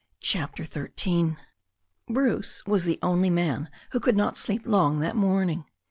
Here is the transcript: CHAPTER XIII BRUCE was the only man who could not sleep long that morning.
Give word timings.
CHAPTER 0.23 0.65
XIII 0.65 1.37
BRUCE 2.09 2.65
was 2.65 2.85
the 2.85 2.97
only 3.03 3.29
man 3.29 3.69
who 3.91 3.99
could 3.99 4.17
not 4.17 4.35
sleep 4.35 4.63
long 4.65 4.99
that 5.01 5.15
morning. 5.15 5.65